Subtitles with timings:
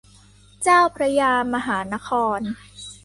[0.63, 2.39] เจ้าพระยามหานคร